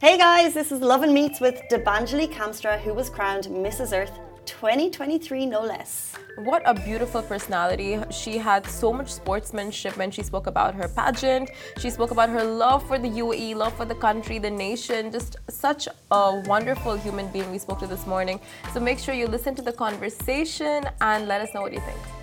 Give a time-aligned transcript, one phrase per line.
[0.00, 3.94] Hey guys, this is Love and Meets with Debanjali Kamstra, who was crowned Mrs.
[3.94, 6.14] Earth 2023, no less.
[6.38, 8.00] What a beautiful personality.
[8.10, 11.50] She had so much sportsmanship when she spoke about her pageant.
[11.76, 15.12] She spoke about her love for the UAE, love for the country, the nation.
[15.12, 18.40] Just such a wonderful human being we spoke to this morning.
[18.72, 22.19] So make sure you listen to the conversation and let us know what you think.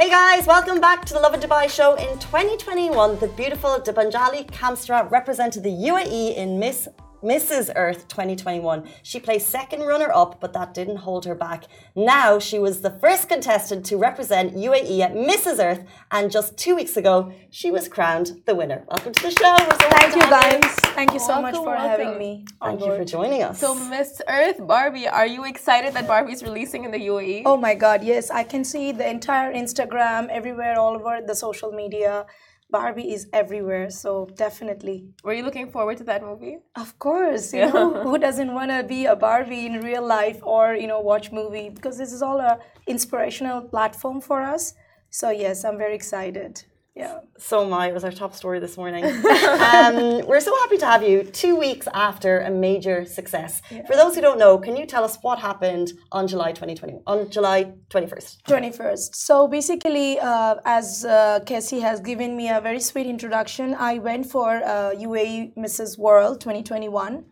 [0.00, 1.92] Hey guys, welcome back to the Love in Dubai show.
[1.92, 6.88] In 2021, the beautiful Debanjali Kamstra represented the UAE in Miss
[7.22, 7.70] Mrs.
[7.76, 8.88] Earth 2021.
[9.02, 11.64] She placed second runner up, but that didn't hold her back.
[11.94, 15.62] Now she was the first contestant to represent UAE at Mrs.
[15.62, 18.84] Earth, and just two weeks ago, she was crowned the winner.
[18.88, 19.56] Welcome to the show.
[19.98, 20.74] Thank you, guys.
[20.94, 21.88] Thank you so welcome, much for welcome.
[21.88, 22.44] having me.
[22.62, 23.60] Thank you for joining us.
[23.60, 27.42] So, Miss Earth, Barbie, are you excited that Barbie's releasing in the UAE?
[27.46, 28.30] Oh my God, yes.
[28.30, 32.26] I can see the entire Instagram, everywhere, all over the social media.
[32.70, 35.08] Barbie is everywhere, so definitely.
[35.24, 36.58] Were you looking forward to that movie?
[36.76, 40.74] Of course, you know who doesn't want to be a Barbie in real life or
[40.74, 44.74] you know watch movie because this is all a inspirational platform for us.
[45.10, 46.64] So yes, I'm very excited.
[46.94, 47.20] Yeah.
[47.38, 47.88] So am I.
[47.88, 49.04] It was our top story this morning.
[49.72, 53.62] um, we're so happy to have you two weeks after a major success.
[53.70, 53.86] Yeah.
[53.86, 57.30] For those who don't know, can you tell us what happened on July 2020, on
[57.30, 58.42] July 21st?
[58.42, 59.14] 21st.
[59.14, 64.26] So basically, uh, as uh, Cassie has given me a very sweet introduction, I went
[64.26, 65.96] for uh, UAE Mrs.
[65.96, 67.24] World 2021.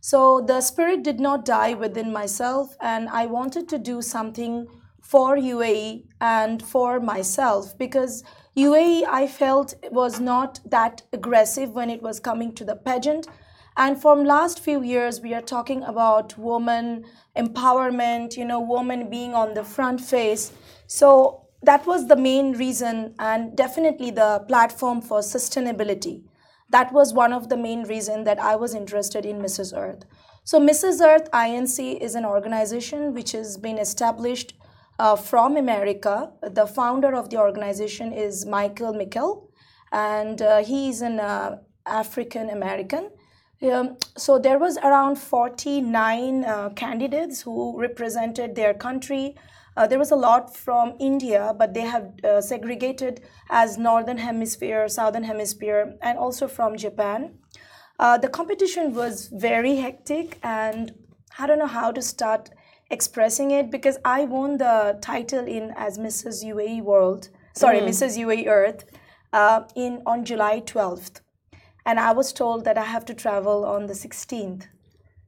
[0.00, 4.66] So the spirit did not die within myself, and I wanted to do something
[5.00, 8.22] for UAE and for myself because
[8.56, 13.28] UAE, I felt, was not that aggressive when it was coming to the pageant.
[13.76, 17.04] And from last few years, we are talking about woman
[17.36, 20.52] empowerment, you know, women being on the front face.
[20.86, 26.22] So that was the main reason and definitely the platform for sustainability.
[26.70, 29.76] That was one of the main reason that I was interested in Mrs.
[29.76, 30.06] Earth.
[30.44, 31.04] So Mrs.
[31.04, 34.54] Earth INC is an organization which has been established
[34.98, 36.32] uh, from America.
[36.42, 39.48] The founder of the organization is Michael Mikkel,
[39.92, 43.10] and uh, he is an uh, African American.
[43.62, 49.34] Um, so there was around 49 uh, candidates who represented their country.
[49.76, 54.88] Uh, there was a lot from India, but they have uh, segregated as Northern Hemisphere,
[54.88, 57.38] Southern Hemisphere, and also from Japan.
[57.98, 60.92] the competition was very hectic, and
[61.38, 62.50] I don't know how to start
[62.90, 66.44] expressing it because I won the title in as Mrs.
[66.44, 67.88] UAE World, sorry, mm.
[67.88, 68.18] Mrs.
[68.18, 68.84] UAE Earth,
[69.32, 71.20] uh, in on July 12th,
[71.84, 74.66] and I was told that I have to travel on the 16th.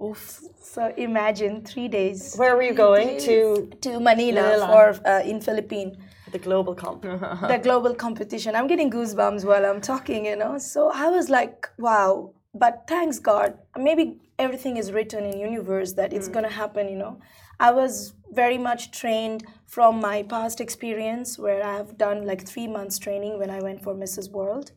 [0.02, 0.40] Oof.
[0.62, 2.36] So imagine three days.
[2.36, 3.68] Where were you going to?
[3.80, 4.66] To Manila, Manila.
[4.66, 5.96] for uh, in Philippines.
[6.30, 7.02] The global comp.
[7.02, 8.54] the global competition.
[8.54, 10.58] I'm getting goosebumps while I'm talking, you know.
[10.58, 12.32] So I was like, wow.
[12.54, 16.34] But thanks God, maybe everything is written in universe that it's mm.
[16.34, 17.18] gonna happen, you know.
[17.60, 22.68] I was very much trained from my past experience where I have done like three
[22.68, 24.30] months training when I went for Mrs.
[24.30, 24.72] World.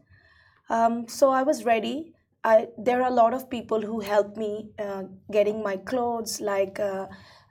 [0.69, 2.13] Um, so I was ready.
[2.43, 6.79] I, there are a lot of people who helped me uh, getting my clothes, like
[6.79, 7.07] uh,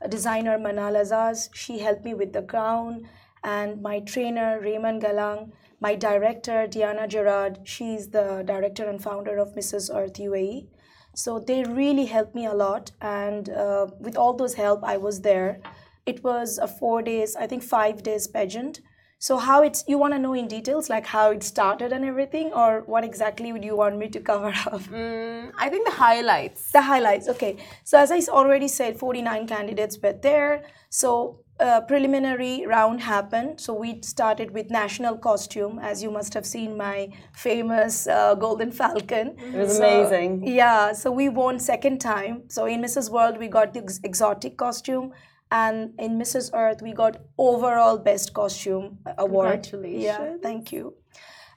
[0.08, 1.48] designer Manal Azaz.
[1.54, 3.08] She helped me with the gown,
[3.44, 7.60] and my trainer Raymond Galang, my director Diana Gerard.
[7.62, 9.94] She's the director and founder of Mrs.
[9.94, 10.66] Earth UAE.
[11.14, 12.92] So they really helped me a lot.
[13.00, 15.60] And uh, with all those help, I was there.
[16.06, 18.80] It was a four days, I think five days pageant.
[19.22, 22.54] So how it's you want to know in details like how it started and everything,
[22.54, 24.80] or what exactly would you want me to cover up?
[24.84, 26.70] Mm, I think the highlights.
[26.72, 27.28] The highlights.
[27.28, 27.58] Okay.
[27.84, 30.64] So as I already said, 49 candidates were there.
[30.88, 33.60] So uh, preliminary round happened.
[33.60, 38.72] So we started with national costume, as you must have seen my famous uh, golden
[38.72, 39.36] falcon.
[39.38, 40.46] It was so, amazing.
[40.46, 40.92] Yeah.
[40.92, 42.44] So we won second time.
[42.48, 43.10] So in Mrs.
[43.10, 45.12] World we got the ex- exotic costume,
[45.50, 46.50] and in Mrs.
[46.54, 49.62] Earth we got overall best costume award.
[49.62, 50.02] Congratulations.
[50.04, 50.36] Yeah.
[50.42, 50.94] Thank you.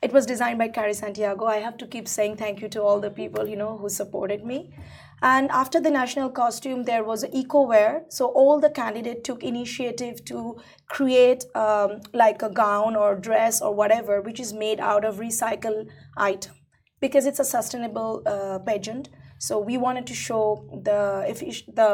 [0.02, 1.46] It was designed by Carrie Santiago.
[1.46, 4.46] I have to keep saying thank you to all the people you know who supported
[4.46, 4.73] me.
[5.25, 8.03] And after the national costume, there was eco wear.
[8.09, 10.58] So all the candidate took initiative to
[10.90, 15.87] create um, like a gown or dress or whatever, which is made out of recycled
[16.17, 16.55] item,
[16.99, 19.08] because it's a sustainable uh, pageant.
[19.40, 21.02] So we wanted to show the
[21.73, 21.91] the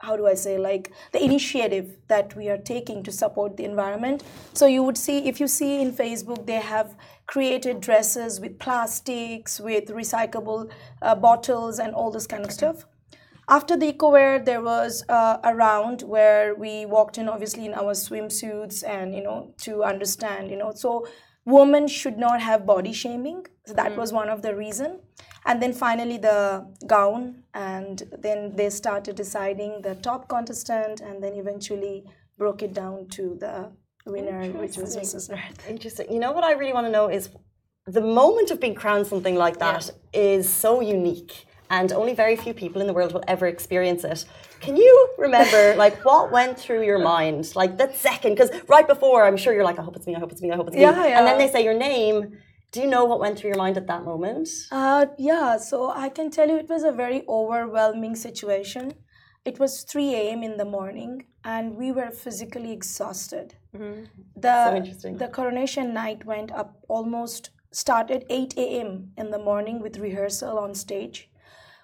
[0.00, 4.22] how do I say like the initiative that we are taking to support the environment.
[4.54, 6.96] So you would see if you see in Facebook they have
[7.26, 10.70] created dresses with plastics, with recyclable
[11.02, 12.86] uh, bottles and all this kind of stuff.
[13.50, 17.94] After the EcoWear, there was uh, a round where we walked in obviously in our
[17.94, 21.06] swimsuits and you know to understand you know so
[21.44, 23.46] women should not have body shaming.
[23.68, 24.16] So that was hmm.
[24.16, 25.00] one of the reason.
[25.44, 31.34] And then finally the gown, and then they started deciding the top contestant, and then
[31.34, 32.04] eventually
[32.38, 33.70] broke it down to the
[34.06, 35.30] winner, which was Mrs.
[35.30, 35.68] Earth.
[35.68, 36.10] Interesting.
[36.10, 37.28] You know what I really want to know is
[37.86, 42.54] the moment of being crowned something like that is so unique and only very few
[42.54, 44.24] people in the world will ever experience it.
[44.60, 49.26] Can you remember like what went through your mind like that second because right before
[49.26, 50.76] I'm sure you're like I hope it's me I hope it's me I hope it's
[50.76, 52.38] me Yeah, and then they say your name
[52.72, 54.48] do you know what went through your mind at that moment?
[54.70, 58.92] Uh, yeah, so I can tell you it was a very overwhelming situation.
[59.44, 60.42] It was 3 a.m.
[60.42, 63.54] in the morning, and we were physically exhausted.
[64.36, 65.16] The, So interesting.
[65.16, 69.12] the coronation night went up almost started 8 a.m.
[69.16, 71.30] in the morning with rehearsal on stage.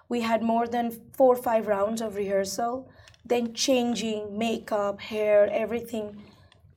[0.07, 2.89] We had more than four or five rounds of rehearsal,
[3.25, 6.21] then changing, makeup, hair, everything.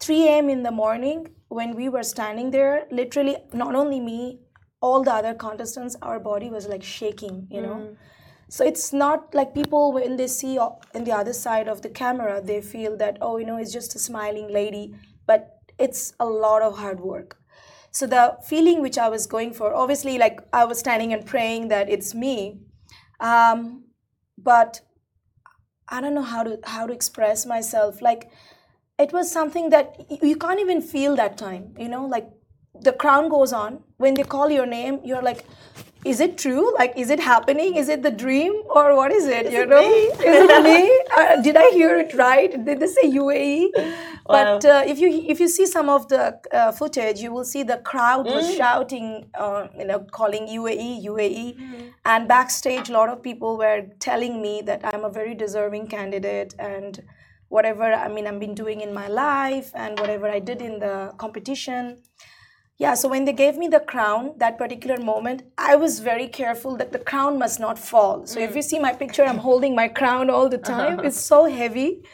[0.08, 0.49] 3 a.m.
[0.49, 4.40] in the morning, when we were standing there, literally, not only me,
[4.81, 7.94] all the other contestants, our body was like shaking, you know.
[8.49, 10.58] So it's not like people, when they see
[10.94, 13.94] in the other side of the camera, they feel that, oh, you know, it's just
[13.96, 14.94] a smiling lady,
[15.26, 17.37] but it's a lot of hard work.
[17.90, 21.69] So the feeling which I was going for, obviously, like I was standing and praying
[21.69, 22.61] that it's me,
[23.20, 23.84] um,
[24.38, 24.81] but
[25.87, 28.00] I don't know how to how to express myself.
[28.00, 28.31] Like
[28.98, 31.74] it was something that you can't even feel that time.
[31.78, 32.28] You know, like
[32.80, 35.00] the crown goes on when they call your name.
[35.04, 35.44] You're like,
[36.04, 36.72] is it true?
[36.74, 37.76] Like, is it happening?
[37.76, 39.52] Is it the dream or what is it?
[39.52, 41.00] you know, is it me?
[41.16, 42.52] Uh, did I hear it right?
[42.64, 43.70] Did they say UAE?
[44.26, 47.62] But uh, if you if you see some of the uh, footage, you will see
[47.62, 53.22] the crowd was shouting, uh, you know, calling UAE, UAE, and backstage, a lot of
[53.22, 57.02] people were telling me that I'm a very deserving candidate and
[57.48, 61.12] whatever I mean I've been doing in my life and whatever I did in the
[61.18, 62.02] competition.
[62.78, 66.76] Yeah, so when they gave me the crown, that particular moment, I was very careful
[66.76, 68.24] that the crown must not fall.
[68.24, 68.56] So if mm.
[68.56, 70.96] you see my picture, I'm holding my crown all the uh-huh.
[70.96, 71.00] time.
[71.00, 72.04] It's so heavy.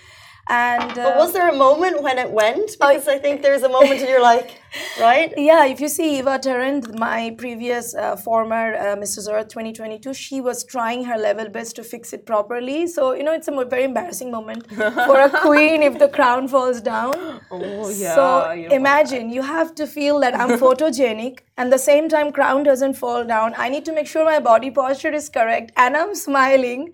[0.48, 2.72] And uh, But was there a moment when it went?
[2.72, 4.60] Because I think there's a moment and you're like,
[5.00, 5.32] right?
[5.36, 9.32] Yeah, if you see Eva Tarrant, my previous uh, former uh, Mrs.
[9.32, 12.86] Earth 2022, she was trying her level best to fix it properly.
[12.86, 16.82] So, you know, it's a very embarrassing moment for a queen if the crown falls
[16.82, 17.40] down.
[17.50, 18.14] Oh yeah.
[18.14, 22.94] so imagine you have to feel that I'm photogenic and the same time crown doesn't
[22.94, 23.54] fall down.
[23.56, 26.92] I need to make sure my body posture is correct and I'm smiling.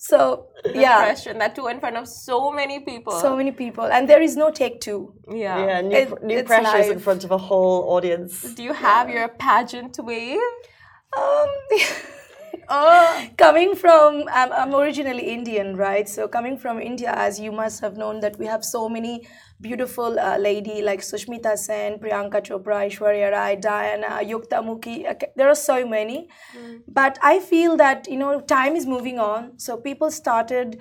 [0.00, 3.12] So, yeah, pressure and that too in front of so many people.
[3.20, 3.84] so many people.
[3.84, 5.12] And there is no take two.
[5.28, 5.66] yeah.
[5.66, 8.42] Yeah, new, It- new it's pressures in front of a whole audience.
[8.54, 10.38] Do you have your pageant wave?
[11.16, 11.48] Um,
[13.36, 17.96] coming from I'm, I'm originally indian right so coming from india as you must have
[17.96, 19.26] known that we have so many
[19.60, 25.48] beautiful uh, lady like sushmita sen priyanka chopra aishwarya rai diana yukta mukhi okay, there
[25.54, 26.28] are so many
[27.00, 30.80] but i feel that you know time is moving on so people started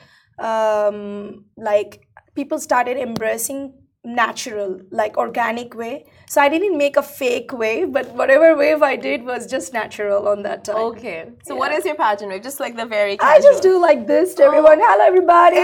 [0.51, 7.51] um, like people started embracing natural like organic way so i didn't make a fake
[7.61, 11.25] wave but whatever wave i did was just natural on that time Okay.
[11.43, 12.43] So what is your pageant wave?
[12.43, 14.79] Just like the very I just do like this to everyone.
[14.81, 15.55] Hello, everybody.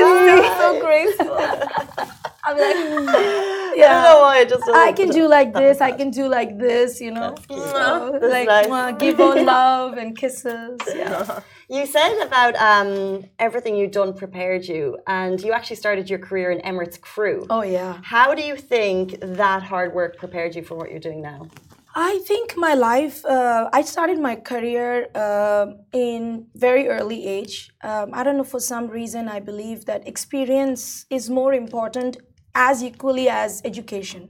[0.61, 2.19] so graceful.
[2.45, 4.19] I'm like, I don't know yeah.
[4.19, 5.81] why it just I can do like this.
[5.81, 7.01] I can do like this.
[7.01, 8.95] You know, So, like nice.
[8.99, 10.77] give all love and kisses.
[10.87, 11.39] Yeah.
[11.69, 16.51] You said about um, everything you've done prepared you, and you actually started your career
[16.51, 17.45] in Emirates Crew.
[17.49, 17.99] Oh yeah.
[18.03, 21.47] How do you think that hard work prepared you for what you're doing now?
[21.95, 23.23] I think my life.
[23.23, 27.69] Uh, I started my career uh, in very early age.
[27.83, 32.17] Um, I don't know for some reason I believe that experience is more important
[32.55, 34.29] as equally as education.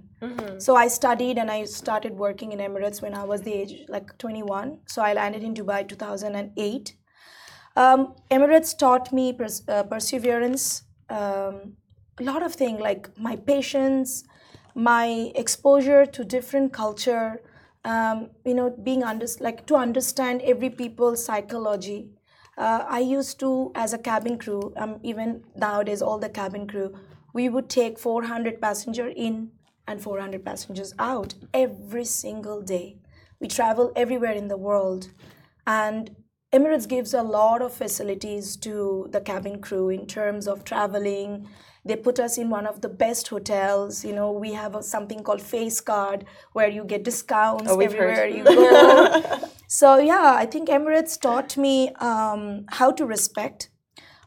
[0.58, 4.18] So I studied and I started working in Emirates when I was the age like
[4.18, 4.80] 21.
[4.86, 6.96] So I landed in Dubai 2008.
[7.76, 11.74] Um, Emirates taught me pers- uh, perseverance, um,
[12.20, 14.24] a lot of things like my patience,
[14.76, 17.42] my exposure to different culture,
[17.84, 22.12] um, you know, being under like to understand every people's psychology.
[22.58, 26.94] Uh, I used to, as a cabin crew, um, even nowadays, all the cabin crew,
[27.34, 29.52] we would take 400 passenger in
[29.88, 32.98] and 400 passengers out every single day.
[33.40, 35.10] We travel everywhere in the world,
[35.68, 36.16] and
[36.54, 41.50] Emirates gives a lot of facilities to the cabin crew in terms of traveling.
[41.84, 44.06] They put us in one of the best hotels.
[44.06, 47.92] You know, we have a, something called Face Card where you get discounts Oh, we've
[47.92, 48.18] heard.
[48.18, 49.50] everywhere you go.
[49.68, 53.70] so yeah, I think Emirates taught me um, how to respect.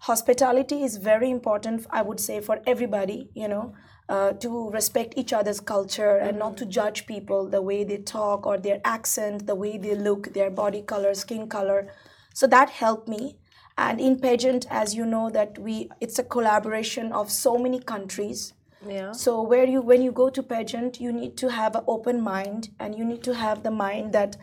[0.06, 3.28] Hospitality is very important, I would say, for everybody.
[3.34, 3.74] You know,
[4.08, 8.46] uh, to respect each other's culture and not to judge people the way they talk
[8.46, 11.92] or their accent, the way they look, their body color, skin color.
[12.34, 13.38] So that helped me.
[13.76, 18.52] And in pageant, as you know, that we it's a collaboration of so many countries.
[18.88, 19.10] Yeah.
[19.10, 22.68] So where you when you go to pageant, you need to have an open mind
[22.78, 24.36] and you need to have the mind that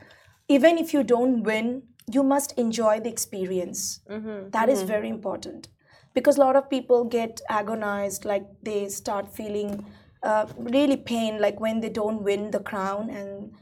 [0.50, 4.02] even if you don't win, you must enjoy the experience.
[4.10, 4.50] Mm-hmm.
[4.50, 4.88] That is mm-hmm.
[4.88, 5.68] very important
[6.14, 9.86] because a lot of people get agonized, like they start feeling
[10.22, 13.54] uh, really pain, like when they don't win the crown, and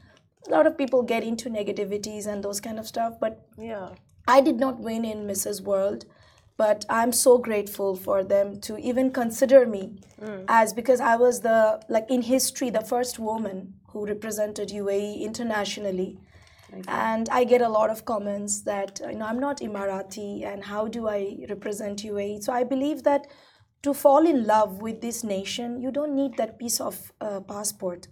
[0.48, 3.14] a lot of people get into negativities and those kind of stuff.
[3.20, 3.90] But Yeah.
[4.28, 5.62] I did not win in Mrs.
[5.62, 6.06] World,
[6.58, 10.46] but I'm so grateful for them to even consider me mm.
[10.48, 16.20] as because I was the like in history the first woman who represented UAE internationally.
[16.88, 20.88] And I get a lot of comments that you know I'm not Emirati and how
[20.88, 22.44] do I represent UAE?
[22.44, 23.28] So I believe that
[23.84, 28.08] to fall in love with this nation, you don't need that piece of uh, passport.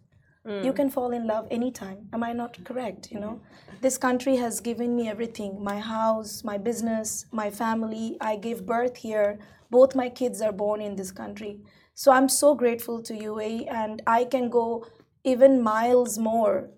[0.64, 2.08] You can fall in love anytime.
[2.12, 3.40] Am i not correct you know?
[3.82, 5.64] This country has given me everything.
[5.64, 8.18] My house my business my family.
[8.20, 9.38] I gave birth here.
[9.70, 11.62] Both my kids are born in this country.
[11.94, 14.86] So i'm so grateful to uae and i can go
[15.24, 16.72] even miles more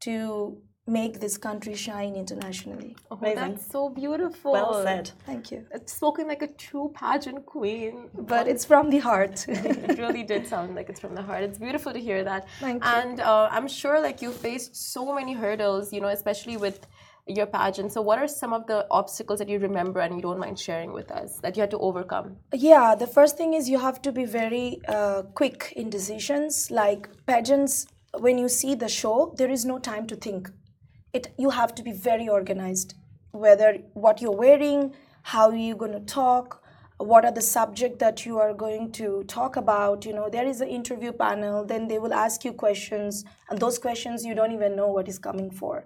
[0.00, 3.36] to make this country shine internationally Oh, Amazing.
[3.36, 4.52] that's so beautiful.
[4.52, 5.10] Well said.
[5.26, 8.08] thank you It's spoken like a true pageant queen.
[8.14, 11.42] but it's from the heart it really did sound like it's from the heart.
[11.42, 12.46] It's beautiful to hear that.
[12.60, 12.90] Thank you.
[12.90, 16.86] And uh, I'm sure like you faced so many hurdles, you know, especially with
[17.26, 17.90] your pageant.
[17.92, 20.92] So what are some of the obstacles that you remember and you don't mind sharing
[20.92, 22.36] with us that you had to overcome?
[22.54, 26.70] Yeah, the first thing is you have to be very uh, quick in decisions.
[26.70, 27.86] Like pageants,
[28.26, 30.48] when you see the show, there is no time to think.
[31.16, 32.94] It you have to be very organized.
[33.32, 36.62] Whether what you're wearing, how you're going to talk,
[36.98, 40.06] what are the subject that you are going to talk about.
[40.06, 41.64] You know, there is an interview panel.
[41.64, 45.18] Then they will ask you questions, and those questions you don't even know what is
[45.18, 45.84] coming for.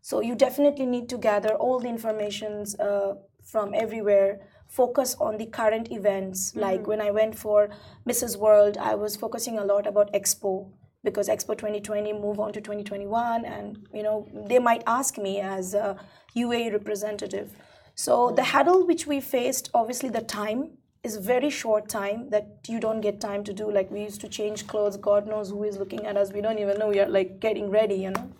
[0.00, 4.40] So you definitely need to gather all the informations uh, from everywhere.
[4.68, 6.54] Focus on the current events.
[6.54, 7.70] Like when I went for
[8.06, 8.36] Mrs.
[8.36, 10.70] World, I was focusing a lot about Expo
[11.10, 15.74] because Expo 2020 move on to 2021, and you know they might ask me as
[15.74, 15.96] a
[16.36, 17.52] UAE representative.
[17.94, 20.70] So the hurdle which we faced, obviously the time
[21.02, 23.70] is very short time that you don't get time to do.
[23.70, 24.96] Like we used to change clothes.
[24.96, 26.32] God knows who is looking at us.
[26.32, 27.96] We don't even know we are like getting ready.
[27.96, 28.30] You know.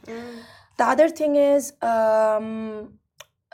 [0.79, 2.99] The other thing is, um,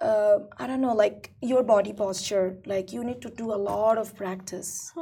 [0.00, 2.58] uh, I don't know, like your body posture.
[2.66, 4.92] Like you need to do a lot of practice.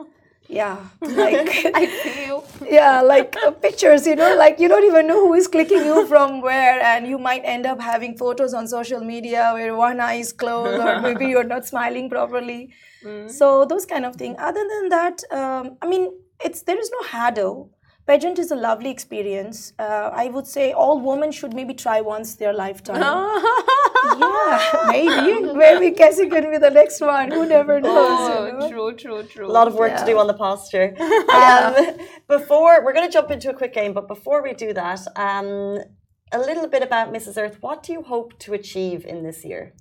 [0.52, 4.06] Yeah, like I feel yeah, like uh, pictures.
[4.06, 7.18] You know, like you don't even know who is clicking you from where, and you
[7.18, 11.26] might end up having photos on social media where one eye is closed, or maybe
[11.26, 12.74] you're not smiling properly.
[13.26, 14.36] So those kind of thing.
[14.38, 16.12] Other than that, um, I mean,
[16.44, 17.70] it's there is no hurdle.
[18.04, 19.72] Pageant is a lovely experience.
[19.78, 23.00] Uh, I would say all women should maybe try once their lifetime.
[24.18, 25.52] yeah, maybe.
[25.54, 27.30] Maybe Cassie can be the next one.
[27.30, 28.48] Who never knows?
[28.48, 28.66] you know?
[28.66, 29.46] oh, true, true, true.
[29.46, 30.96] A lot of work to do on the posture.
[31.32, 31.74] Um,
[32.28, 35.78] before we're going to jump into a quick game, but before we do that, um,
[36.32, 37.40] a little bit about Mrs.
[37.40, 37.58] Earth.
[37.60, 39.72] What do you hope to achieve in this year?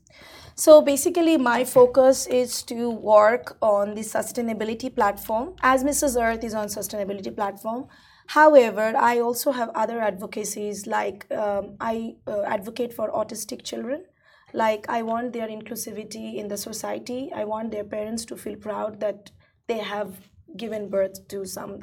[0.61, 6.21] So basically, my focus is to work on the sustainability platform, as Mrs.
[6.21, 7.87] Earth is on sustainability platform.
[8.27, 14.05] However, I also have other advocacies like um, I uh, advocate for autistic children.
[14.53, 17.31] Like I want their inclusivity in the society.
[17.33, 19.31] I want their parents to feel proud that
[19.65, 20.13] they have
[20.57, 21.79] given birth to some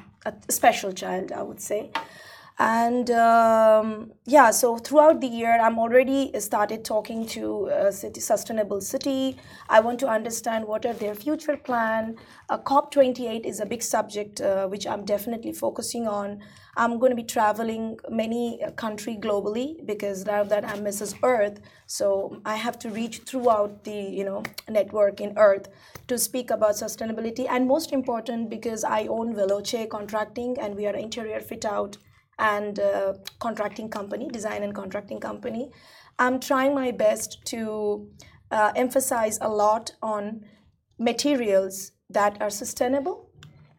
[0.51, 1.33] special child.
[1.33, 1.91] I would say
[2.59, 8.81] and um, yeah so throughout the year i'm already started talking to uh, city sustainable
[8.81, 9.37] city.
[9.69, 12.17] I want to understand what are their future plan.
[12.49, 16.41] Uh, cop 28 is a big subject uh, which i'm definitely focusing on.
[16.77, 21.61] I'm going to be traveling many uh, country globally because now that i'm mrs earth
[21.87, 25.69] so i have to reach throughout the you know network in earth
[26.09, 27.47] to speak about sustainability.
[27.49, 31.99] And most important because i own veloce contracting and we are interior fit out
[32.39, 35.71] and uh, contracting company, design and contracting company.
[36.19, 38.09] I'm trying my best to
[38.51, 40.45] uh, emphasize a lot on
[40.99, 43.31] materials that are sustainable.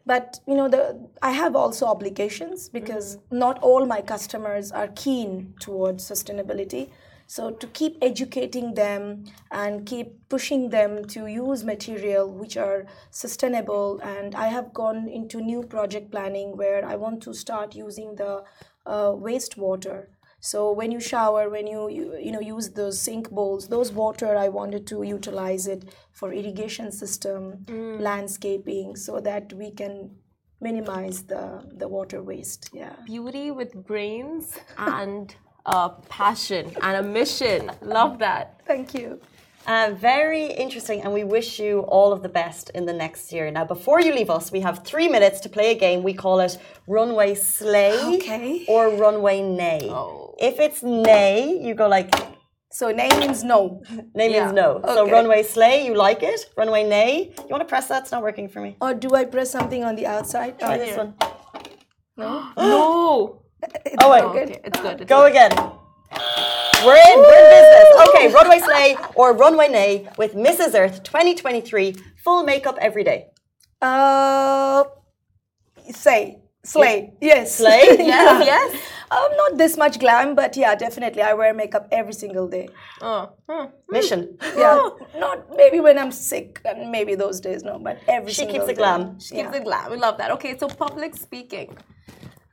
[0.06, 5.54] But you know, the I have also obligations because not all my customers are keen
[5.60, 6.90] towards sustainability.
[7.30, 9.22] So to keep educating them
[9.52, 15.40] and keep pushing them to use material which are sustainable, and I have gone into
[15.40, 18.42] new project planning where I want to start using the
[18.84, 20.06] uh, wastewater.
[20.40, 24.34] So when you shower, when you, you you know use those sink bowls, those water
[24.36, 27.64] I wanted to utilize it for irrigation system,
[28.08, 30.16] landscaping, so that we can
[30.60, 31.44] minimize the
[31.82, 32.70] the water waste.
[32.72, 32.96] Yeah.
[33.06, 35.36] Beauty with brains and
[35.66, 37.70] uh, passion and a mission.
[37.82, 38.60] Love that.
[38.66, 39.20] Thank you.
[39.66, 43.50] Uh, very interesting, and we wish you all of the best in the next year.
[43.50, 46.02] Now, before you leave us, we have three minutes to play a game.
[46.02, 48.64] We call it Runway Slay Okay.
[48.68, 49.88] or Runway Nay.
[49.90, 50.34] Oh.
[50.40, 52.10] If it's nay, you go like,
[52.72, 53.82] So nay means no.
[54.14, 54.44] nay Yeah.
[54.44, 54.80] means no.
[54.84, 56.46] So Runway Slay, you like it.
[56.56, 58.02] Runway Nay, you want to press that?
[58.04, 58.76] It's not working for me.
[58.80, 60.58] Or do I press something on the outside?
[60.58, 61.14] Try Oh, this one.
[62.16, 62.48] No.
[62.56, 63.42] no.
[63.62, 64.22] It's Oh, wait.
[64.24, 64.42] okay.
[64.44, 65.00] Okay, it's good.
[65.00, 65.30] It's Go good.
[65.32, 65.50] again.
[66.84, 68.08] We're in, we're in business.
[68.08, 70.74] Okay, Runway Slay or Runway Nay with Mrs.
[70.78, 71.94] Earth 2023.
[72.24, 73.26] Full makeup every day.
[73.82, 74.84] Uh,
[75.90, 77.12] say slay.
[77.20, 77.56] Yes.
[77.56, 77.82] Slay?
[77.98, 78.80] Yes, yes.
[79.10, 81.20] Um, not this much glam, but yeah, definitely.
[81.22, 82.68] I wear makeup every single day.
[83.02, 83.64] Oh, hmm.
[83.90, 84.38] Mission.
[84.56, 84.88] Yeah,
[85.18, 88.64] not maybe when I'm sick, and maybe those days, no, but every She single keeps
[88.66, 88.82] it day.
[88.82, 89.18] glam.
[89.18, 89.90] She gives it glam.
[89.90, 90.30] We love that.
[90.32, 91.76] Okay, so public speaking.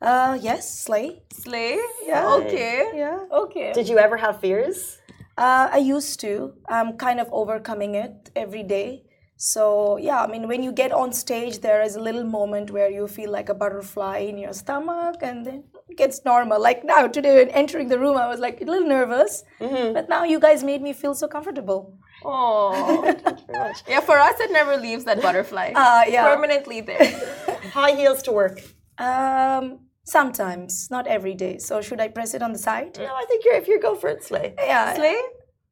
[0.01, 1.21] Uh, yes, slay.
[1.33, 1.79] Slay?
[2.05, 2.27] Yeah.
[2.35, 2.91] Okay.
[2.95, 3.19] Yeah.
[3.31, 3.73] Okay.
[3.73, 4.99] Did you ever have fears?
[5.37, 6.53] Uh, I used to.
[6.67, 9.03] I'm kind of overcoming it every day.
[9.39, 12.89] So yeah, I mean, when you get on stage, there is a little moment where
[12.89, 16.59] you feel like a butterfly in your stomach, and then it gets normal.
[16.59, 20.23] Like now, today, when entering the room, I was like a little nervous, but now
[20.23, 21.99] you guys made me feel so comfortable.
[22.25, 23.01] Oh.
[23.23, 23.83] Thank you very much.
[23.87, 25.73] Yeah, for us, it never leaves that butterfly.
[25.75, 26.33] Uh, yeah.
[26.33, 27.05] Permanently there.
[27.73, 28.59] High heels to work.
[28.97, 31.55] Um, sometimes, not every day.
[31.67, 32.97] So should I press it on the side?
[32.97, 34.47] No, I think you're if you go for it, Slay.
[34.57, 35.17] Yeah, Slay?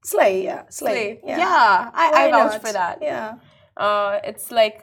[0.03, 0.33] slay.
[0.49, 0.91] Yeah, slay.
[0.93, 1.19] Slay.
[1.29, 2.61] Yeah, Yeah, I, Why I vouch not?
[2.65, 2.95] for that.
[3.01, 3.29] Yeah.
[3.85, 4.77] Uh, it's like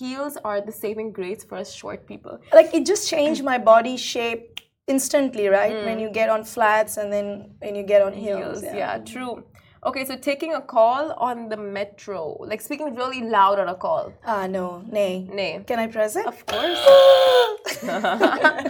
[0.00, 2.34] heels are the saving grace for us short people.
[2.58, 4.44] like it just changed my body shape
[4.86, 7.28] instantly right when you get on flats and then
[7.62, 8.98] when you get on heels, Heels, yeah.
[8.98, 9.34] true.
[9.88, 14.12] Okay, so taking a call on the metro, like speaking really loud on a call.
[14.32, 14.64] ah no
[14.96, 15.52] nay Nay.
[15.68, 16.82] can i press it Of course.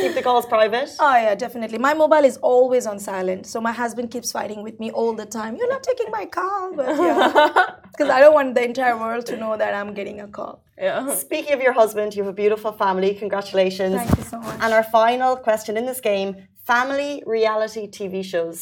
[0.00, 0.88] Keep the calls private.
[1.06, 4.76] oh yeah definitely my mobile is always on silent so my husband keeps fighting with
[4.82, 8.54] me all the time you're not taking my call but yeah because i don't want
[8.58, 10.54] the entire world to know that i'm getting a call
[10.88, 11.14] Yeah.
[11.26, 13.10] Speaking of your husband, you have a beautiful family.
[13.24, 13.94] Congratulations.
[14.00, 14.58] Thank you so much.
[14.62, 16.30] And our final question in this game
[16.72, 18.58] family reality TV shows.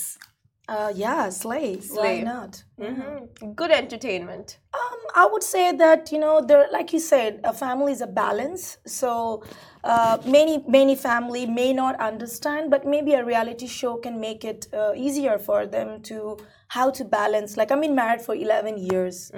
[0.68, 2.18] Uh yeah slay, Slay.
[2.18, 3.56] why not Mhm.
[3.56, 4.58] Good entertainment.
[4.72, 8.06] Um, I would say that you know, there, like you said, a family is a
[8.06, 8.78] balance.
[8.86, 9.42] So
[9.84, 14.68] uh, many many family may not understand, but maybe a reality show can make it
[14.72, 16.36] uh, easier for them to
[16.68, 17.56] how to balance.
[17.56, 19.30] Like I've been married for eleven years,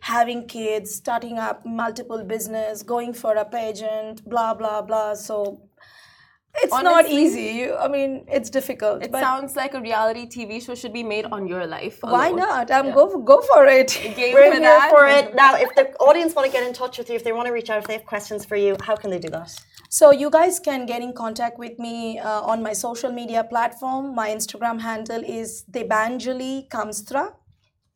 [0.00, 5.14] having kids, starting up multiple business, going for a pageant, blah blah blah.
[5.14, 5.60] So.
[6.62, 7.48] It's not easy.
[7.58, 9.02] You, I mean, it's difficult.
[9.02, 11.98] It but sounds like a reality TV show should be made on your life.
[12.00, 12.70] why not?
[12.70, 13.88] I'm go go for it.
[14.16, 14.90] Game We're for here that.
[14.90, 15.34] for it.
[15.34, 17.52] Now, if the audience want to get in touch with you, if they want to
[17.52, 19.50] reach out, if they have questions for you, how can they do that?
[19.90, 24.14] So you guys can get in contact with me uh, on my social media platform.
[24.14, 27.32] My Instagram handle is Debanjali Kamstra.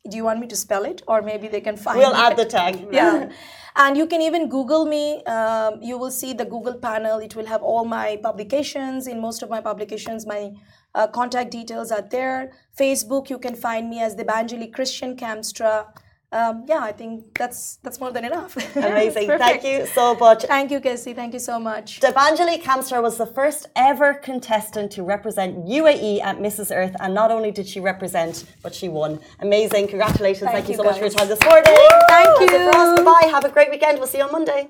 [0.09, 1.99] Do you want me to spell it, or maybe they can find?
[1.99, 2.19] We'll me?
[2.19, 2.87] add the tag.
[2.91, 3.29] Yeah,
[3.75, 5.23] and you can even Google me.
[5.23, 7.19] Um, you will see the Google panel.
[7.19, 9.07] It will have all my publications.
[9.07, 10.51] In most of my publications, my
[10.95, 12.51] uh, contact details are there.
[12.77, 15.85] Facebook, you can find me as the Debanjali Christian Kamstra.
[16.31, 18.55] Um, yeah, I think that's that's more than enough.
[18.75, 19.27] Amazing.
[19.29, 20.45] Thank you so much.
[20.45, 21.13] Thank you, Casey.
[21.13, 21.99] Thank you so much.
[22.01, 26.75] Debanjali Kamstra was the first ever contestant to represent UAE at Mrs.
[26.75, 29.19] Earth, and not only did she represent, but she won.
[29.39, 29.87] Amazing!
[29.87, 30.51] Congratulations!
[30.51, 31.63] Thank, Thank you you, so much for your time this morning.
[32.07, 32.99] Thank for us.
[32.99, 33.05] you.
[33.05, 33.27] Bye.
[33.31, 33.97] Have a great weekend.
[33.97, 34.69] We'll see you on Monday.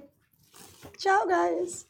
[0.97, 1.88] Ciao, guys.